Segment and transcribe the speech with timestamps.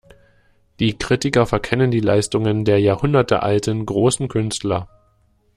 [0.79, 4.89] Die Kritiker verkennen die Leistungen der jahrhundertealten, großen Künstler.